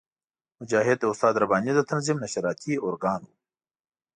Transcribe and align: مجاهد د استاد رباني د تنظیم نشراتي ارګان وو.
مجاهد 0.59 0.97
د 0.99 1.03
استاد 1.11 1.33
رباني 1.43 1.71
د 1.75 1.81
تنظیم 1.91 2.17
نشراتي 2.23 2.73
ارګان 2.87 3.21
وو. 3.25 3.33